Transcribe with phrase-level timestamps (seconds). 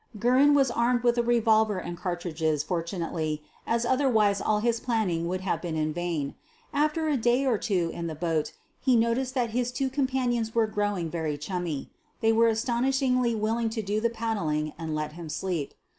[0.17, 5.41] Guerin was armed with a revolver and cartridges, fortunately, as otherwise all his planning would
[5.41, 6.33] have been in vain.
[6.73, 10.65] After a day or two in the boat he noticed that his two companions were
[10.65, 11.91] growing very chummy.
[12.19, 15.75] They were astonishingly willing to do the paddling and let him sleep.